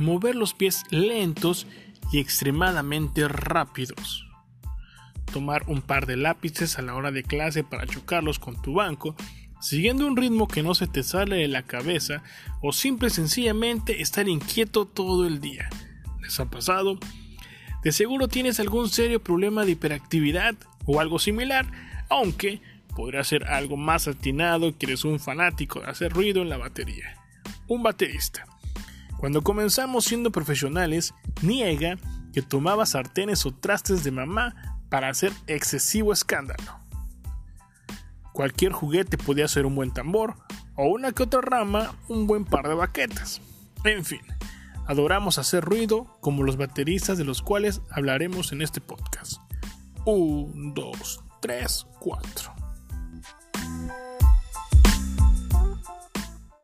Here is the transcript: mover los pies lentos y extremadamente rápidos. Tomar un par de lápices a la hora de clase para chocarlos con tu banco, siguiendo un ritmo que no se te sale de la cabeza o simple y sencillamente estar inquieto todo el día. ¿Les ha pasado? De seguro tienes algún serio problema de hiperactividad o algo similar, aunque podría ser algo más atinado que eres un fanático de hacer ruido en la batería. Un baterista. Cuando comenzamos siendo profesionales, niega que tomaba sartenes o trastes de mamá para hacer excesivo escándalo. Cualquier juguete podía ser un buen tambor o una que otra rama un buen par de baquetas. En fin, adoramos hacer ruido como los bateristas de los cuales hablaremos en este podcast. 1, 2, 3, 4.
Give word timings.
mover 0.00 0.34
los 0.34 0.54
pies 0.54 0.82
lentos 0.90 1.66
y 2.10 2.18
extremadamente 2.18 3.28
rápidos. 3.28 4.26
Tomar 5.32 5.64
un 5.68 5.82
par 5.82 6.06
de 6.06 6.16
lápices 6.16 6.78
a 6.78 6.82
la 6.82 6.94
hora 6.94 7.12
de 7.12 7.22
clase 7.22 7.62
para 7.62 7.86
chocarlos 7.86 8.38
con 8.38 8.60
tu 8.60 8.74
banco, 8.74 9.14
siguiendo 9.60 10.06
un 10.06 10.16
ritmo 10.16 10.48
que 10.48 10.62
no 10.62 10.74
se 10.74 10.86
te 10.86 11.02
sale 11.02 11.36
de 11.36 11.48
la 11.48 11.62
cabeza 11.62 12.22
o 12.62 12.72
simple 12.72 13.08
y 13.08 13.10
sencillamente 13.10 14.00
estar 14.00 14.26
inquieto 14.26 14.86
todo 14.86 15.26
el 15.26 15.40
día. 15.40 15.68
¿Les 16.22 16.40
ha 16.40 16.46
pasado? 16.46 16.98
De 17.84 17.92
seguro 17.92 18.26
tienes 18.26 18.58
algún 18.58 18.88
serio 18.88 19.22
problema 19.22 19.64
de 19.64 19.72
hiperactividad 19.72 20.54
o 20.86 21.00
algo 21.00 21.18
similar, 21.18 21.70
aunque 22.08 22.62
podría 22.96 23.22
ser 23.22 23.44
algo 23.44 23.76
más 23.76 24.08
atinado 24.08 24.76
que 24.76 24.86
eres 24.86 25.04
un 25.04 25.20
fanático 25.20 25.80
de 25.80 25.86
hacer 25.86 26.12
ruido 26.12 26.40
en 26.40 26.48
la 26.48 26.56
batería. 26.56 27.16
Un 27.68 27.82
baterista. 27.82 28.46
Cuando 29.20 29.42
comenzamos 29.42 30.06
siendo 30.06 30.32
profesionales, 30.32 31.12
niega 31.42 31.98
que 32.32 32.40
tomaba 32.40 32.86
sartenes 32.86 33.44
o 33.44 33.52
trastes 33.52 34.02
de 34.02 34.10
mamá 34.10 34.80
para 34.88 35.10
hacer 35.10 35.30
excesivo 35.46 36.14
escándalo. 36.14 36.80
Cualquier 38.32 38.72
juguete 38.72 39.18
podía 39.18 39.46
ser 39.46 39.66
un 39.66 39.74
buen 39.74 39.92
tambor 39.92 40.36
o 40.74 40.86
una 40.86 41.12
que 41.12 41.24
otra 41.24 41.42
rama 41.42 41.94
un 42.08 42.26
buen 42.26 42.46
par 42.46 42.66
de 42.66 42.72
baquetas. 42.72 43.42
En 43.84 44.06
fin, 44.06 44.22
adoramos 44.86 45.36
hacer 45.36 45.62
ruido 45.66 46.16
como 46.22 46.42
los 46.42 46.56
bateristas 46.56 47.18
de 47.18 47.24
los 47.24 47.42
cuales 47.42 47.82
hablaremos 47.90 48.52
en 48.52 48.62
este 48.62 48.80
podcast. 48.80 49.34
1, 50.06 50.72
2, 50.74 51.24
3, 51.42 51.86
4. 52.00 52.59